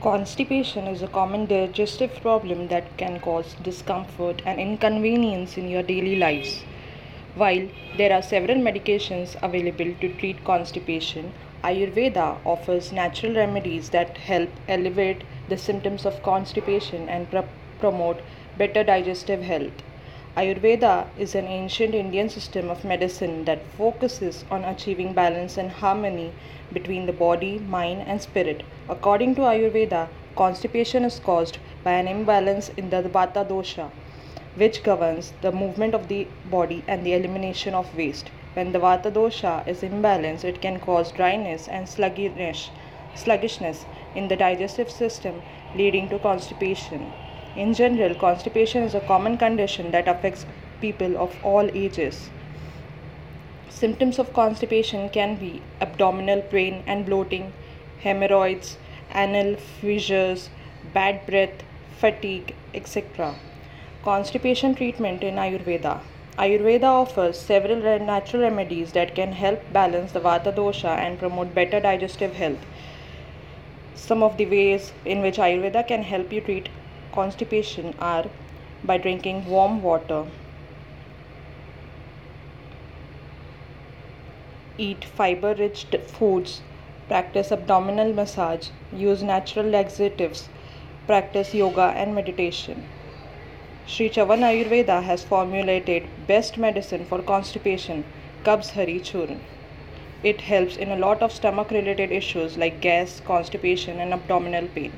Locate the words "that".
2.68-2.96, 13.90-14.18, 23.46-23.64, 49.90-50.06, 68.92-69.16